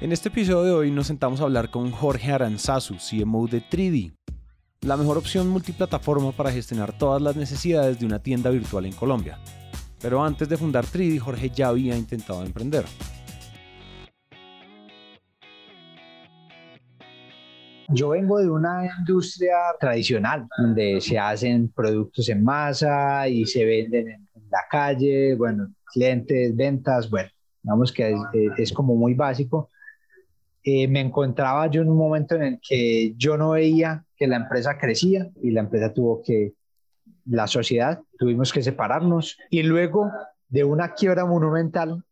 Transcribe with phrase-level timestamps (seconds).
[0.00, 4.14] En este episodio de hoy nos sentamos a hablar con Jorge Aranzazu, CMO de 3D,
[4.80, 9.38] la mejor opción multiplataforma para gestionar todas las necesidades de una tienda virtual en Colombia.
[10.00, 12.86] Pero antes de fundar 3D, Jorge ya había intentado emprender.
[17.88, 24.08] Yo vengo de una industria tradicional, donde se hacen productos en masa y se venden
[24.08, 27.28] en, la calle, bueno, clientes, ventas, bueno,
[27.62, 28.14] digamos que
[28.56, 29.68] es como muy básico
[30.62, 34.36] eh, me encontraba yo en un momento en el que yo no veía que la
[34.36, 36.54] empresa crecía y la empresa tuvo que,
[37.26, 40.10] la sociedad, tuvimos que separarnos y luego
[40.48, 42.02] de una quiebra monumental,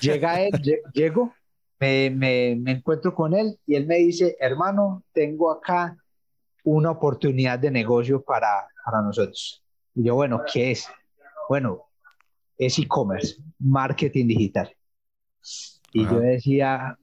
[0.00, 0.50] llega él,
[0.94, 1.34] llego,
[1.78, 5.96] me, me, me encuentro con él y él me dice, hermano, tengo acá
[6.64, 9.62] una oportunidad de negocio para, para nosotros.
[9.94, 10.88] Y yo, bueno, ¿qué es?
[11.48, 11.84] Bueno,
[12.56, 14.74] es e-commerce, marketing digital.
[15.92, 16.98] Y yo decía,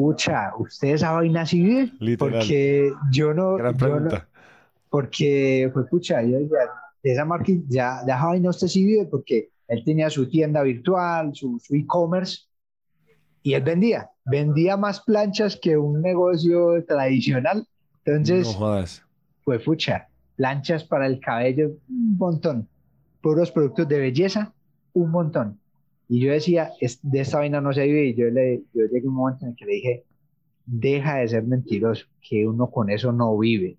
[0.00, 4.28] pucha, ¿usted esa vaina así Porque yo no, Gran pregunta.
[4.88, 6.38] porque, pues, pucha, yo
[7.02, 11.60] esa marca ya, ya vaina usted sí vive porque él tenía su tienda virtual, su
[11.70, 12.50] e-commerce,
[13.42, 17.66] y él vendía, vendía más planchas que un negocio tradicional.
[18.04, 19.02] Entonces, no jodas.
[19.44, 22.68] pues pucha, planchas para el cabello, un montón.
[23.22, 24.52] Puros productos de belleza,
[24.92, 25.58] un montón.
[26.12, 26.72] Y yo decía,
[27.02, 28.06] de esta vaina no se vive.
[28.06, 30.04] Y yo, le, yo llegué a un momento en el que le dije,
[30.66, 33.76] deja de ser mentiroso, que uno con eso no vive.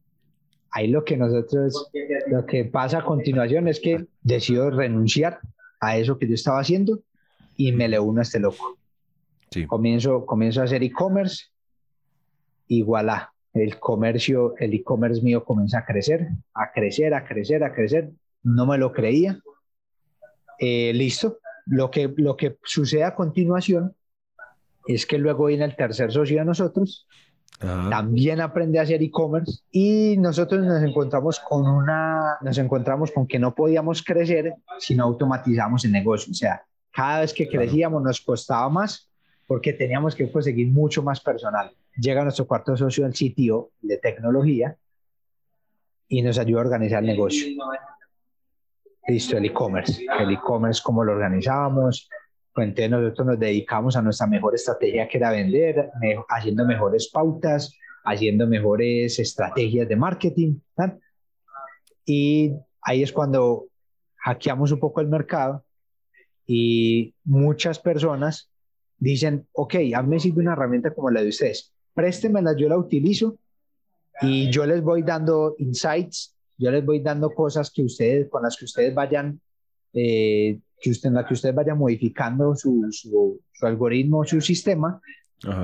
[0.69, 1.91] Ahí lo que nosotros,
[2.27, 5.39] lo que pasa a continuación es que decido renunciar
[5.81, 7.02] a eso que yo estaba haciendo
[7.58, 8.77] y me le uno a este loco.
[9.49, 9.67] Sí.
[9.67, 11.47] Comienzo, comienzo a hacer e-commerce
[12.65, 17.73] y voilà, el comercio, el e-commerce mío comienza a crecer, a crecer, a crecer, a
[17.73, 18.09] crecer.
[18.41, 19.37] No me lo creía.
[20.59, 23.95] Eh, listo, lo que, lo que sucede a continuación
[24.88, 27.08] es que luego viene el tercer socio de nosotros,
[27.60, 33.38] también aprende a hacer e-commerce y nosotros nos encontramos con una, nos encontramos con que
[33.38, 36.32] no podíamos crecer si no automatizamos el negocio.
[36.32, 39.11] O sea, cada vez que crecíamos nos costaba más
[39.45, 41.71] porque teníamos que conseguir mucho más personal.
[41.98, 44.76] Llega nuestro cuarto socio, el sitio de tecnología,
[46.08, 47.48] y nos ayuda a organizar el negocio
[49.08, 50.06] listo, el e-commerce.
[50.20, 52.10] El e-commerce, cómo lo organizábamos.
[52.54, 55.89] Pues entonces nosotros nos dedicamos a nuestra mejor estrategia que era vender,
[56.30, 57.73] haciendo mejores pautas,
[58.04, 60.56] haciendo mejores estrategias de marketing.
[62.06, 63.67] Y ahí es cuando
[64.17, 65.64] hackeamos un poco el mercado
[66.45, 68.50] y muchas personas
[68.98, 72.78] dicen, ok, a mí me sirve una herramienta como la de ustedes, préstemela, yo la
[72.78, 73.38] utilizo
[74.22, 78.55] y yo les voy dando insights yo les voy dando cosas que ustedes, con las
[78.55, 79.42] que ustedes vayan,
[79.94, 85.02] eh, que usted, en la que ustedes vayan modificando su, su, su algoritmo, su sistema,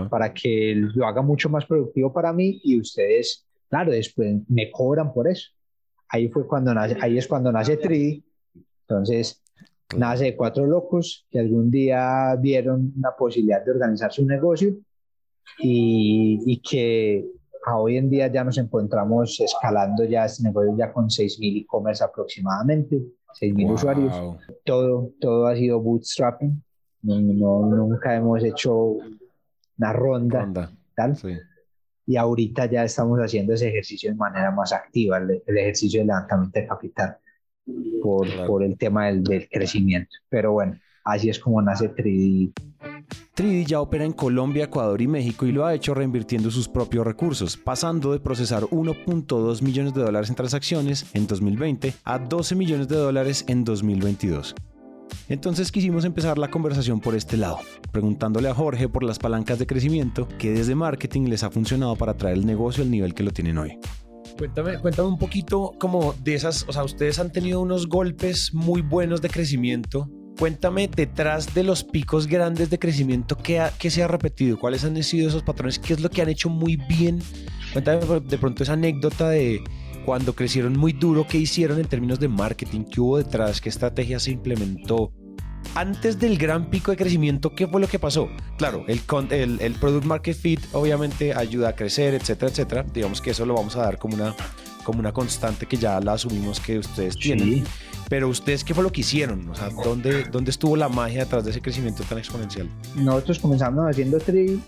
[0.10, 5.14] para que lo haga mucho más productivo para mí y ustedes, claro, después me cobran
[5.14, 5.52] por eso.
[6.10, 8.20] Ahí fue cuando nace, ahí es cuando nace 3
[8.82, 9.44] Entonces,
[9.96, 14.78] nace de cuatro locos que algún día vieron la posibilidad de organizar su negocio
[15.60, 17.28] y, y que
[17.76, 22.98] hoy en día ya nos encontramos escalando ya este negocio ya con 6.000 e-commerce aproximadamente,
[23.40, 24.14] 6.000 usuarios.
[24.64, 26.64] Todo, todo ha sido bootstrapping.
[27.04, 28.98] No, nunca hemos hecho
[29.78, 30.72] una ronda.
[30.96, 31.18] Tal.
[32.06, 36.60] Y ahorita ya estamos haciendo ese ejercicio de manera más activa, el, ejercicio de levantamiento
[36.60, 37.18] de capital,
[38.02, 40.16] por, por el tema del, del crecimiento.
[40.30, 42.54] Pero bueno, así es como nace 3D
[43.38, 47.06] 3D ya opera en Colombia, Ecuador y México y lo ha hecho reinvirtiendo sus propios
[47.06, 52.88] recursos, pasando de procesar 1.2 millones de dólares en transacciones en 2020 a 12 millones
[52.88, 54.56] de dólares en 2022.
[55.30, 57.60] Entonces quisimos empezar la conversación por este lado,
[57.92, 62.16] preguntándole a Jorge por las palancas de crecimiento que desde marketing les ha funcionado para
[62.16, 63.78] traer el negocio al nivel que lo tienen hoy.
[64.36, 68.82] Cuéntame, cuéntame un poquito como de esas, o sea, ustedes han tenido unos golpes muy
[68.82, 74.08] buenos de crecimiento Cuéntame detrás de los picos grandes de crecimiento, ¿qué, ¿qué, se ha
[74.08, 74.60] repetido?
[74.60, 75.80] ¿Cuáles han sido esos patrones?
[75.80, 77.20] ¿Qué es lo que han hecho muy bien?
[77.74, 79.64] Cuéntame de pronto esa anécdota de
[80.06, 82.86] cuando crecieron muy duro, ¿qué hicieron en términos de marketing?
[82.86, 83.60] ¿Qué hubo detrás?
[83.60, 85.12] ¿Qué estrategia se implementó?
[85.76, 88.30] antes del gran pico de crecimiento, ¿qué fue lo que pasó?
[88.58, 89.02] Claro, el,
[89.32, 92.86] el, el Product Market Fit obviamente ayuda a crecer, etcétera, etcétera.
[92.94, 94.36] Digamos que eso lo vamos a dar como una,
[94.84, 97.64] como una constante que ya la asumimos que ustedes tienen.
[98.10, 99.50] Pero ustedes, ¿qué fue lo que hicieron?
[99.50, 102.70] O sea, ¿dónde, ¿dónde estuvo la magia detrás de ese crecimiento tan exponencial?
[102.96, 104.62] Nosotros comenzamos haciendo tribu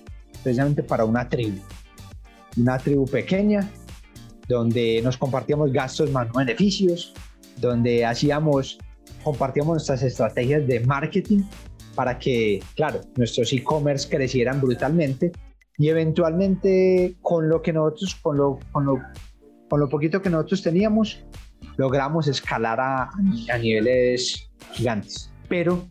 [0.44, 1.60] precisamente para una tribu.
[2.58, 3.70] Una tribu pequeña,
[4.48, 7.14] donde nos compartíamos gastos más beneficios,
[7.58, 8.78] donde hacíamos,
[9.24, 11.44] compartíamos nuestras estrategias de marketing
[11.96, 15.32] para que, claro, nuestros e-commerce crecieran brutalmente
[15.78, 18.98] y eventualmente con lo que nosotros, con lo, con lo,
[19.70, 21.24] con lo poquito que nosotros teníamos,
[21.78, 23.10] logramos escalar a,
[23.52, 25.32] a niveles gigantes.
[25.48, 25.88] Pero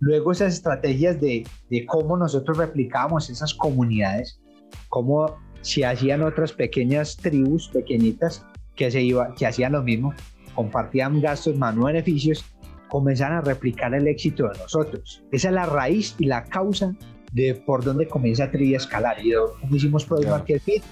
[0.00, 4.40] luego esas estrategias de, de cómo nosotros replicábamos esas comunidades,
[4.88, 10.14] cómo se hacían otras pequeñas tribus pequeñitas que, se iba, que hacían lo mismo,
[10.54, 12.44] compartían gastos más no beneficios,
[12.88, 15.24] comenzaron a replicar el éxito de nosotros.
[15.32, 16.94] Esa es la raíz y la causa
[17.32, 20.82] de por dónde comienza Tribu a escalar y cómo hicimos Product Market Fit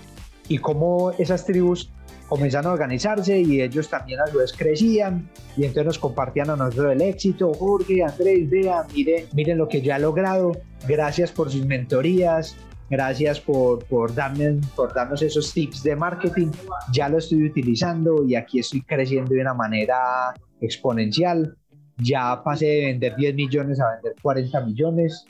[0.49, 1.91] y cómo esas tribus
[2.29, 6.57] comenzaron a organizarse y ellos también a su vez crecían y entonces nos compartían a
[6.57, 7.53] nosotros el éxito.
[7.55, 10.53] Jorge, Andrés, vean, miren, miren lo que yo he logrado.
[10.87, 12.57] Gracias por sus mentorías.
[12.91, 16.51] Gracias por, por, darme, por darnos esos tips de marketing.
[16.93, 21.57] Ya lo estoy utilizando y aquí estoy creciendo de una manera exponencial.
[21.99, 25.25] Ya pasé de vender 10 millones a vender 40 millones.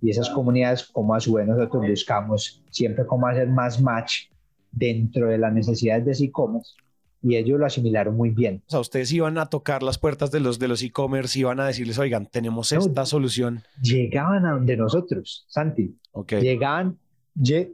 [0.00, 4.28] Y esas comunidades, como a su vez nosotros buscamos siempre cómo hacer más match
[4.72, 6.74] dentro de las necesidades de e-commerce
[7.22, 8.62] y ellos lo asimilaron muy bien.
[8.66, 11.66] O sea, ustedes iban a tocar las puertas de los de los e-commerce, iban a
[11.66, 13.62] decirles, oigan, tenemos esta solución.
[13.82, 15.96] Llegaban a donde nosotros, Santi.
[16.12, 16.42] Okay.
[16.42, 16.98] Llegaban,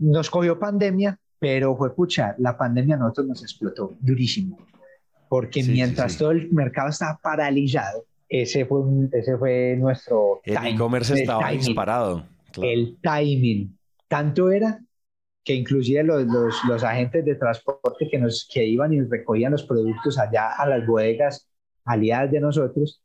[0.01, 4.59] nos cogió pandemia, pero fue pucha, la pandemia a nosotros nos explotó durísimo.
[5.29, 8.81] Porque mientras todo el mercado estaba paralizado, ese fue,
[9.13, 10.41] ese fue nuestro...
[10.45, 12.25] El e-commerce estaba disparado.
[12.63, 13.77] El timing.
[14.09, 14.84] Tanto era
[15.45, 16.25] que inclusive los,
[16.67, 20.87] los, agentes de transporte que, nos, que iban y recogían los productos allá a las
[20.87, 21.49] bodegas
[21.85, 23.03] aliadas de nosotros,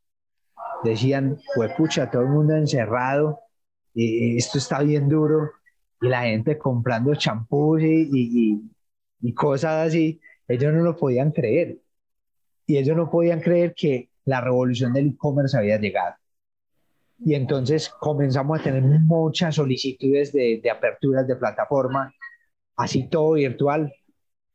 [0.83, 3.39] decían, pues pucha, todo el mundo encerrado,
[3.93, 5.51] y esto está bien duro,
[6.01, 8.61] y la gente comprando champús y, y,
[9.19, 11.79] y, cosas así, ellos no lo podían creer.
[12.65, 16.15] Y ellos no podían creer que la revolución del e-commerce había llegado.
[17.17, 22.13] Y entonces comenzamos a tener muchas solicitudes de, de aperturas de plataforma
[22.79, 23.93] así todo virtual.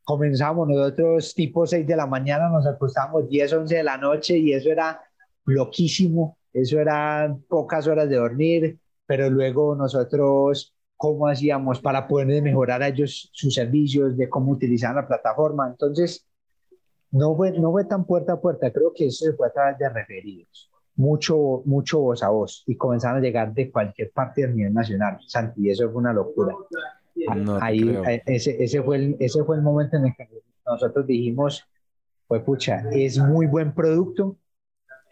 [0.02, 4.52] Comenzamos nosotros tipo 6 de la mañana, nos acostamos 10, 11 de la noche y
[4.52, 5.00] eso era
[5.44, 12.82] loquísimo, eso eran pocas horas de dormir, pero luego nosotros cómo hacíamos para poder mejorar
[12.82, 15.68] a ellos sus servicios, de cómo utilizar la plataforma.
[15.68, 16.26] Entonces,
[17.10, 19.88] no fue, no fue tan puerta a puerta, creo que eso fue a través de
[19.90, 24.72] referidos, mucho, mucho voz a voz y comenzaron a llegar de cualquier parte del nivel
[24.72, 25.18] nacional.
[25.26, 26.54] Santi, eso fue una locura.
[27.61, 27.96] Ahí,
[28.26, 30.28] ese, ese, fue el, ese fue el momento en el que
[30.66, 31.64] nosotros dijimos,
[32.26, 34.37] pues pucha, es muy buen producto,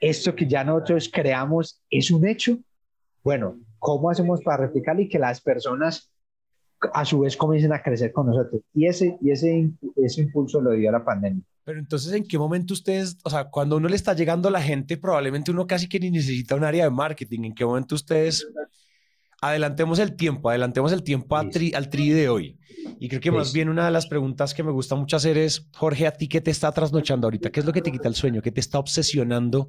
[0.00, 2.58] esto que ya nosotros creamos es un hecho.
[3.22, 6.10] Bueno, ¿cómo hacemos para replicarlo y que las personas
[6.92, 8.62] a su vez comiencen a crecer con nosotros?
[8.74, 11.42] Y ese, y ese, ese impulso lo dio la pandemia.
[11.64, 14.60] Pero entonces, ¿en qué momento ustedes, o sea, cuando uno le está llegando a la
[14.60, 18.44] gente, probablemente uno casi que ni necesita un área de marketing, ¿en qué momento ustedes
[19.42, 22.58] adelantemos el tiempo, adelantemos el tiempo al tri de hoy.
[22.98, 25.68] Y creo que más bien una de las preguntas que me gusta mucho hacer es,
[25.74, 27.50] Jorge, ¿a ti qué te está trasnochando ahorita?
[27.50, 28.40] ¿Qué es lo que te quita el sueño?
[28.40, 29.68] ¿Qué te está obsesionando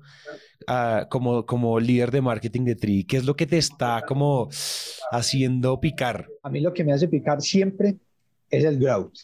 [0.68, 3.04] uh, como, como líder de marketing de Tri?
[3.04, 4.50] ¿Qué es lo que te está como
[5.12, 6.28] haciendo picar?
[6.44, 7.96] A mí lo que me hace picar siempre
[8.52, 9.18] es el growth.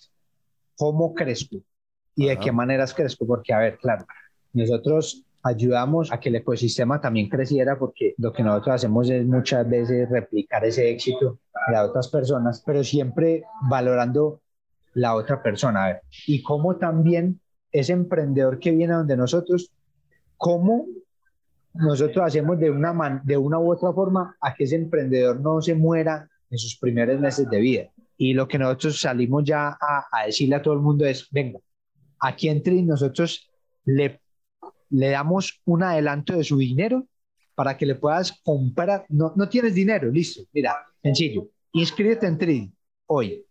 [0.75, 1.57] ¿Cómo crezco?
[2.15, 3.27] ¿Y de qué maneras crezco?
[3.27, 4.07] Porque, a ver, claro,
[4.53, 9.69] nosotros ayudamos a que el ecosistema también creciera porque lo que nosotros hacemos es muchas
[9.69, 14.41] veces replicar ese éxito de otras personas, pero siempre valorando
[14.93, 15.99] la otra persona.
[16.27, 17.39] y cómo también
[17.71, 19.71] ese emprendedor que viene donde nosotros,
[20.37, 20.87] cómo
[21.73, 25.75] nosotros hacemos de una, de una u otra forma a que ese emprendedor no se
[25.75, 27.89] muera en sus primeros meses de vida.
[28.17, 31.59] Y lo que nosotros salimos ya a, a decirle a todo el mundo es, venga,
[32.19, 33.49] aquí entre nosotros
[33.85, 34.19] le
[34.89, 37.07] le damos un adelanto de su dinero
[37.55, 39.05] para que le puedas comprar.
[39.09, 40.43] No, no tienes dinero, listo.
[40.53, 41.49] Mira, sencillo.
[41.73, 42.73] Inscríbete en Tridi
[43.07, 43.45] hoy.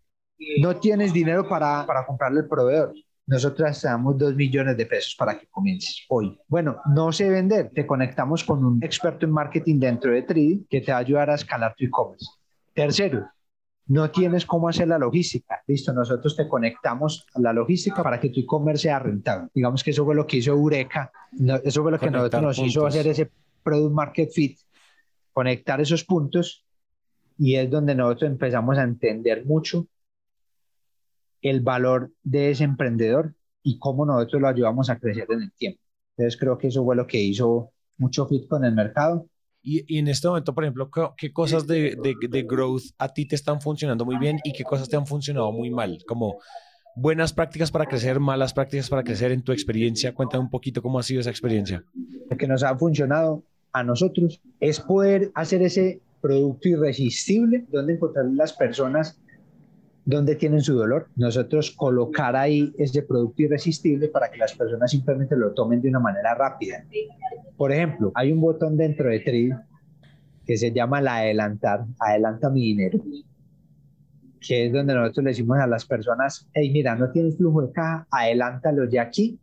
[0.61, 2.93] No tienes dinero para, para comprarle el proveedor.
[3.27, 6.39] Nosotros te damos dos millones de pesos para que comiences hoy.
[6.47, 7.69] Bueno, no sé vender.
[7.69, 11.29] Te conectamos con un experto en marketing dentro de Tridi que te va a ayudar
[11.29, 12.25] a escalar tu e-commerce.
[12.73, 13.29] Tercero,
[13.89, 15.61] no tienes cómo hacer la logística.
[15.65, 19.49] Listo, nosotros te conectamos a la logística para que tu e-commerce sea rentable.
[19.53, 21.11] Digamos que eso fue lo que hizo Eureka,
[21.63, 23.31] eso fue lo que nosotros nos hizo hacer ese
[23.63, 24.59] Product Market Fit
[25.33, 26.65] conectar esos puntos
[27.37, 29.87] y es donde nosotros empezamos a entender mucho
[31.41, 35.81] el valor de ese emprendedor y cómo nosotros lo ayudamos a crecer en el tiempo.
[36.15, 39.27] Entonces creo que eso fue lo que hizo mucho fit con el mercado.
[39.61, 43.35] Y, en este momento, por ejemplo, ¿qué, cosas de, de, de, growth a ti te
[43.35, 45.99] están funcionando muy bien y qué cosas te han funcionado muy mal?
[46.07, 46.37] Como
[46.95, 50.13] buenas prácticas para crecer, malas prácticas para crecer en tu experiencia.
[50.13, 51.83] Cuéntame un poquito cómo ha sido esa experiencia.
[52.29, 58.25] Lo que nos ha funcionado a nosotros es poder hacer ese producto irresistible, donde encontrar
[58.25, 59.19] las personas
[60.05, 61.07] donde tienen su dolor.
[61.15, 65.99] Nosotros colocar ahí ese producto irresistible para que las personas simplemente lo tomen de una
[65.99, 66.83] manera rápida.
[67.57, 69.57] Por ejemplo, hay un botón dentro de Trade
[70.45, 72.99] que se llama la adelantar, adelanta mi dinero,
[74.39, 77.71] que es donde nosotros le decimos a las personas, hey, mira, no tienes flujo de
[77.71, 79.39] caja, adelántalo ya aquí,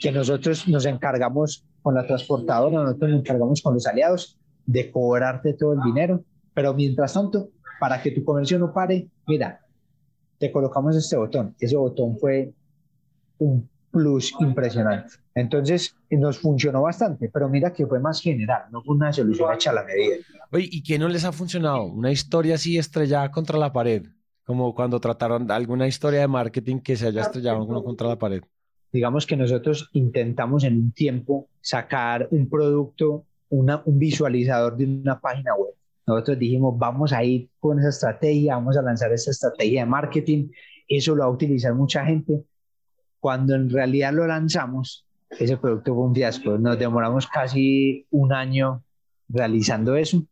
[0.00, 4.36] que nosotros nos encargamos con la transportadora, nosotros nos encargamos con los aliados
[4.66, 6.24] de cobrarte todo el dinero,
[6.54, 9.64] pero mientras tanto, para que tu comercio no pare, mira,
[10.38, 11.56] te colocamos este botón.
[11.58, 12.52] Ese botón fue
[13.38, 15.14] un plus impresionante.
[15.34, 19.70] Entonces nos funcionó bastante, pero mira que fue más general, no fue una solución hecha
[19.70, 20.16] a la medida.
[20.52, 21.84] Oye, ¿y qué no les ha funcionado?
[21.84, 24.06] Una historia así estrellada contra la pared,
[24.44, 28.42] como cuando trataron alguna historia de marketing que se haya estrellado uno contra la pared.
[28.92, 35.18] Digamos que nosotros intentamos en un tiempo sacar un producto, una, un visualizador de una
[35.20, 35.74] página web
[36.14, 40.48] nosotros dijimos, vamos a ir con esa estrategia, vamos a lanzar esa estrategia de marketing,
[40.88, 42.44] eso lo va a utilizar mucha gente.
[43.18, 46.58] Cuando en realidad lo lanzamos, ese producto fue un fiasco.
[46.58, 48.82] Nos demoramos casi un año
[49.28, 50.22] realizando eso.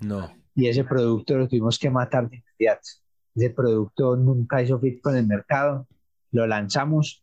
[0.00, 0.30] No.
[0.54, 2.88] Y ese producto lo tuvimos que matar de inmediato.
[3.34, 5.86] Ese producto nunca hizo fit con el mercado.
[6.30, 7.22] Lo lanzamos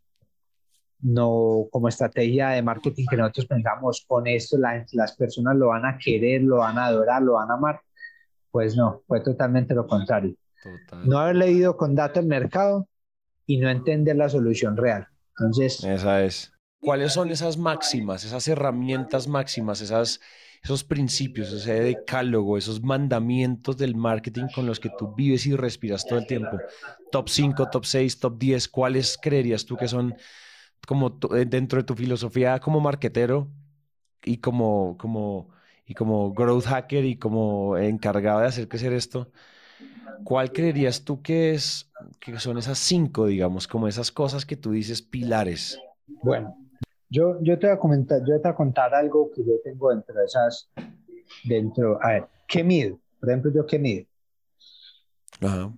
[1.01, 5.97] no como estrategia de marketing que nosotros pensamos con esto las personas lo van a
[5.97, 7.81] querer, lo van a adorar, lo van a amar.
[8.51, 10.35] Pues no, fue totalmente lo contrario.
[11.05, 12.87] No haber leído con data el mercado
[13.45, 15.07] y no entender la solución real.
[15.37, 16.51] Entonces, esa es.
[16.81, 20.21] ¿Cuáles son esas máximas, esas herramientas máximas, esas,
[20.63, 26.05] esos principios, ese decálogo, esos mandamientos del marketing con los que tú vives y respiras
[26.05, 26.57] todo el tiempo?
[27.11, 30.15] Top 5, top 6, top 10, ¿cuáles creerías tú que son
[30.87, 33.47] como eh, dentro de tu filosofía como marketero
[34.23, 35.49] y como, como,
[35.85, 39.31] y como growth hacker y como encargado de hacer crecer esto,
[40.23, 44.71] ¿cuál creerías tú que, es, que son esas cinco, digamos, como esas cosas que tú
[44.71, 45.79] dices pilares?
[46.23, 46.55] Bueno,
[47.09, 49.89] yo, yo, te voy a comentar, yo te voy a contar algo que yo tengo
[49.89, 50.69] dentro de esas,
[51.43, 52.99] dentro, a ver, ¿qué mido?
[53.19, 54.05] Por ejemplo, yo qué mido.
[55.41, 55.71] Ajá.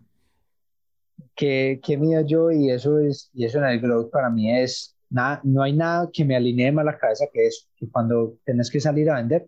[1.36, 2.52] ¿Qué, qué mido yo?
[2.52, 6.10] Y eso es, y eso en el growth para mí es Nada, no hay nada
[6.12, 9.46] que me alinee más la cabeza que eso, que cuando tenés que salir a vender.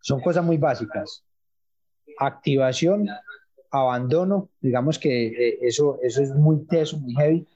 [0.00, 1.22] Son cosas muy básicas.
[2.18, 3.06] Activación,
[3.70, 7.46] abandono, digamos que eh, eso, eso es muy teso, muy heavy.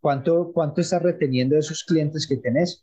[0.00, 2.82] ¿Cuánto, cuánto estás reteniendo de esos clientes que tenés?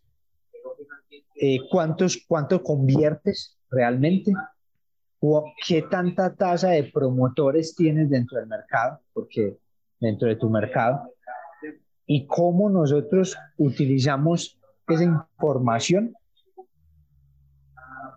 [1.41, 4.32] Eh, ¿cuántos, ¿Cuánto conviertes realmente?
[5.65, 9.00] ¿Qué tanta tasa de promotores tienes dentro del mercado?
[9.13, 9.58] Porque
[10.00, 11.15] dentro de tu mercado
[12.05, 16.13] y cómo nosotros utilizamos esa información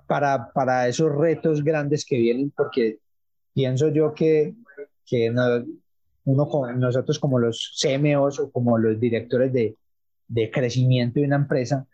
[0.07, 2.99] para, para esos retos grandes que vienen, porque
[3.55, 4.55] pienso yo que,
[5.07, 5.31] que
[6.25, 9.77] uno nosotros como los CMOs o como los directores de,
[10.29, 11.87] de crecimiento de una empresa,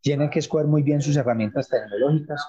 [0.00, 2.46] tienen que escoger muy bien sus herramientas tecnológicas.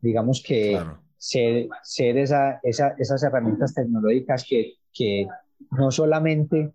[0.00, 0.80] Digamos que
[1.16, 5.26] ser, ser esa, esa, esas herramientas tecnológicas que, que
[5.70, 6.72] no solamente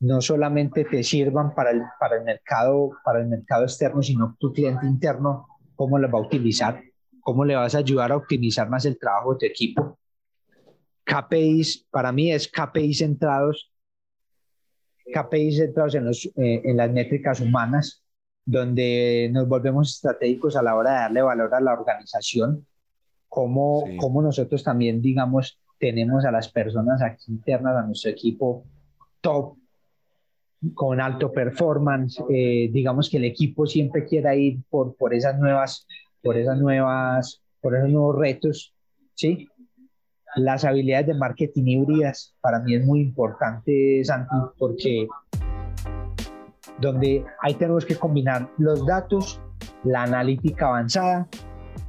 [0.00, 4.52] no solamente te sirvan para el, para el, mercado, para el mercado externo, sino tu
[4.52, 6.82] cliente interno, cómo lo va a utilizar,
[7.20, 9.98] cómo le vas a ayudar a optimizar más el trabajo de tu equipo.
[11.04, 13.72] KPIs, para mí es KPIs centrados,
[15.12, 18.04] KPIs centrados en, los, eh, en las métricas humanas,
[18.46, 22.64] donde nos volvemos estratégicos a la hora de darle valor a la organización,
[23.28, 28.64] cómo, cómo nosotros también, digamos, tenemos a las personas aquí internas, a nuestro equipo
[29.20, 29.56] top,
[30.74, 35.86] con alto performance, eh, digamos que el equipo siempre quiera ir por, por esas nuevas,
[36.22, 38.72] por esas nuevas, por esos nuevos retos,
[39.14, 39.48] ¿sí?
[40.36, 45.08] Las habilidades de marketing híbridas para mí es muy importante, Santi, porque
[46.80, 49.40] donde ahí tenemos que combinar los datos,
[49.84, 51.26] la analítica avanzada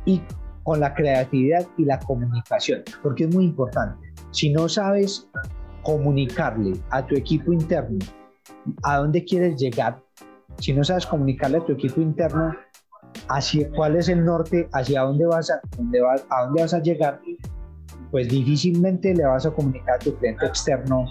[0.06, 0.22] y
[0.64, 4.14] con la creatividad y la comunicación, porque es muy importante.
[4.32, 5.30] Si no sabes
[5.84, 8.00] comunicarle a tu equipo interno
[8.84, 10.02] a dónde quieres llegar,
[10.60, 12.54] si no sabes comunicarle a tu equipo interno
[13.30, 15.62] hacia cuál es el norte, hacia dónde vas a,
[16.30, 17.22] a dónde vas a llegar,
[18.12, 21.06] pues difícilmente le vas a comunicar a tu cliente externo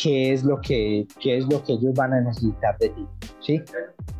[0.00, 3.06] qué es lo que, qué es lo que ellos van a necesitar de ti,
[3.40, 3.62] ¿sí?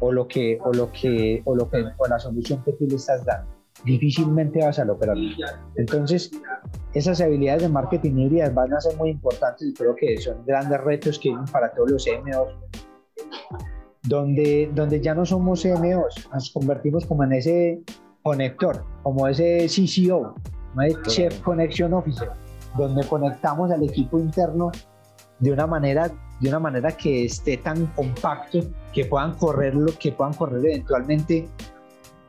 [0.01, 2.97] O lo que, o lo que, o lo que, o la solución que tú le
[2.97, 3.51] estás dando.
[3.85, 5.29] Difícilmente vas a lograrlo.
[5.77, 6.31] Entonces,
[6.95, 10.81] esas habilidades de marketing híbridas van a ser muy importantes y creo que son grandes
[10.81, 12.55] retos que vienen para todos los CMOs
[14.05, 17.83] donde, donde ya no somos CMOs, nos convertimos como en ese
[18.23, 20.35] conector, como ese CCO,
[20.83, 22.31] ese Chef Connection Officer,
[22.77, 24.71] donde conectamos al equipo interno
[25.39, 26.11] de una manera
[26.41, 28.61] de una manera que esté tan compacto
[28.93, 31.49] que puedan correr lo que puedan correr eventualmente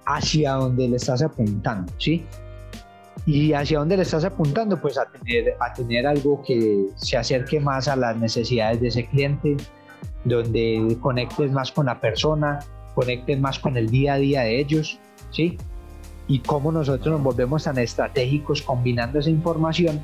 [0.06, 2.24] hacia donde le estás apuntando, ¿sí?
[3.26, 7.60] Y hacia dónde le estás apuntando, pues a tener, a tener algo que se acerque
[7.60, 9.58] más a las necesidades de ese cliente,
[10.24, 12.60] donde conectes más con la persona,
[12.94, 15.00] conectes más con el día a día de ellos,
[15.32, 15.58] ¿sí?
[16.28, 20.02] Y cómo nosotros nos volvemos tan estratégicos combinando esa información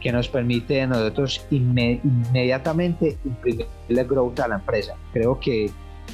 [0.00, 4.96] que nos permite a nosotros inmediatamente imprimirle growth a la empresa.
[5.12, 5.70] Creo que,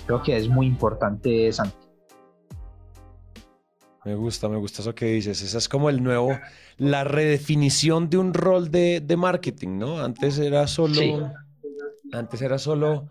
[0.06, 1.76] creo que es muy importante, Santi.
[4.04, 5.42] Me gusta, me gusta eso que dices.
[5.42, 6.38] Esa es como el nuevo,
[6.76, 9.98] la redefinición de un rol de, de marketing, ¿no?
[9.98, 11.32] Antes era solo,
[12.12, 13.08] antes era solo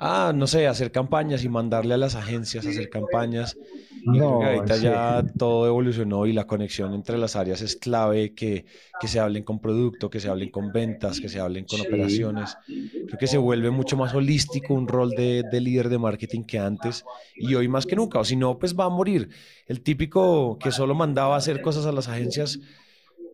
[0.00, 3.56] ah, no sé, hacer campañas y mandarle a las agencias a hacer campañas.
[4.02, 8.64] Y no, ahorita ya todo evolucionó y la conexión entre las áreas es clave, que,
[8.98, 12.56] que se hablen con producto, que se hablen con ventas, que se hablen con operaciones.
[12.66, 16.58] Creo que se vuelve mucho más holístico un rol de, de, líder de marketing que
[16.58, 17.04] antes
[17.36, 19.28] y hoy más que nunca, o si no, pues va a morir.
[19.66, 22.58] El típico que solo mandaba hacer cosas a las agencias,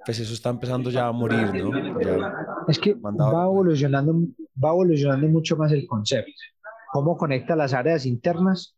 [0.04, 1.70] pues eso está empezando ya a morir, ¿no?
[2.68, 4.14] es que va evolucionando,
[4.62, 6.32] va evolucionando mucho más el concepto
[6.92, 8.76] cómo conectas las áreas internas,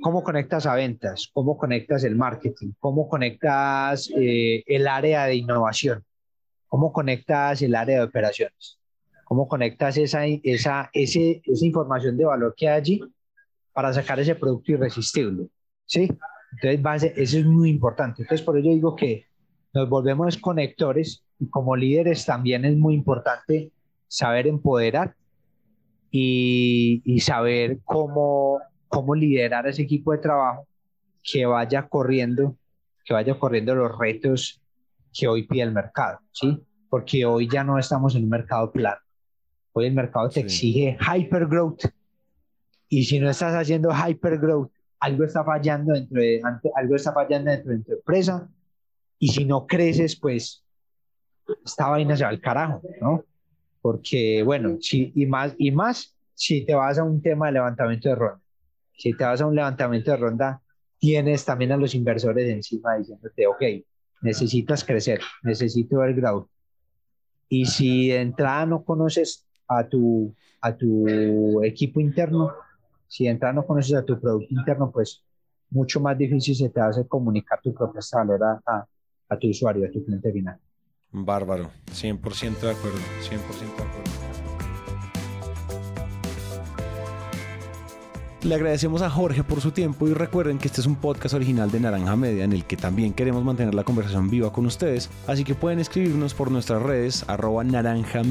[0.00, 6.04] cómo conectas a ventas, cómo conectas el marketing, cómo conectas eh, el área de innovación,
[6.66, 8.78] cómo conectas el área de operaciones,
[9.24, 13.00] cómo conectas esa, esa, ese, esa información de valor que hay allí
[13.72, 15.48] para sacar ese producto irresistible.
[15.86, 16.08] ¿sí?
[16.52, 18.22] Entonces, base, eso es muy importante.
[18.22, 19.26] Entonces, por ello digo que
[19.74, 23.70] nos volvemos conectores y como líderes también es muy importante
[24.06, 25.14] saber empoderar
[26.10, 30.66] y, saber cómo, cómo liderar ese equipo de trabajo
[31.22, 32.56] que vaya corriendo,
[33.04, 34.62] que vaya corriendo los retos
[35.12, 36.60] que hoy pide el mercado, ¿sí?
[36.88, 39.00] Porque hoy ya no estamos en un mercado plano.
[39.72, 41.84] Hoy el mercado te exige hyper growth
[42.88, 46.40] y si no estás haciendo hyper growth, algo está fallando dentro de,
[46.74, 48.48] algo está fallando dentro de tu empresa
[49.18, 50.64] y si no creces, pues
[51.64, 53.24] esta vaina se va al carajo, ¿no?
[53.80, 58.08] Porque bueno, si, y, más, y más si te vas a un tema de levantamiento
[58.08, 58.40] de ronda.
[58.96, 60.62] Si te vas a un levantamiento de ronda,
[60.98, 63.62] tienes también a los inversores encima diciéndote, ok,
[64.22, 66.48] necesitas crecer, necesito ver growth.
[67.48, 72.52] Y si de entrada no conoces a tu, a tu equipo interno,
[73.06, 75.24] si de entrada no conoces a tu producto interno, pues
[75.70, 78.86] mucho más difícil se te hace comunicar tu propuesta de valor a,
[79.28, 80.58] a tu usuario, a tu cliente final.
[81.12, 84.28] Bárbaro, 100% de acuerdo, 100% de acuerdo.
[88.42, 91.72] Le agradecemos a Jorge por su tiempo y recuerden que este es un podcast original
[91.72, 95.42] de Naranja Media en el que también queremos mantener la conversación viva con ustedes, así
[95.42, 98.22] que pueden escribirnos por nuestras redes arroba naranja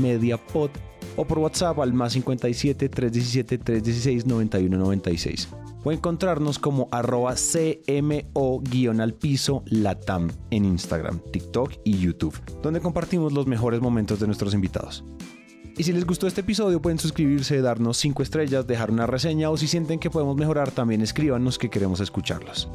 [1.17, 5.49] o por WhatsApp al más 57 317 316 9196
[5.83, 13.47] o encontrarnos como arroba CMO-al piso Latam en Instagram, TikTok y YouTube, donde compartimos los
[13.47, 15.03] mejores momentos de nuestros invitados.
[15.77, 19.57] Y si les gustó este episodio pueden suscribirse, darnos 5 estrellas, dejar una reseña o
[19.57, 22.67] si sienten que podemos mejorar también escríbanos que queremos escucharlos.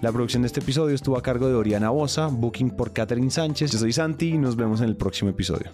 [0.00, 3.70] La producción de este episodio estuvo a cargo de Oriana Bosa, booking por Catherine Sánchez.
[3.70, 5.70] Yo soy Santi y nos vemos en el próximo episodio.